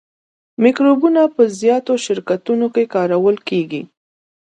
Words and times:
مکروبونه 0.63 1.21
په 1.35 1.43
زیاتو 1.59 1.93
شرکتونو 2.05 2.67
کې 2.73 2.83
کارول 2.95 3.37
کیږي. 3.49 3.81